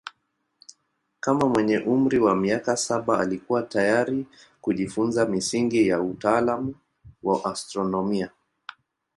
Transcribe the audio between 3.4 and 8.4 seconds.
tayari kujifunza misingi ya utaalamu wa astronomia.